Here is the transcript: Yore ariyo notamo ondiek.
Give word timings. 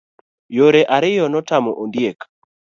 Yore 0.57 0.81
ariyo 0.95 1.25
notamo 1.31 1.71
ondiek. 1.81 2.19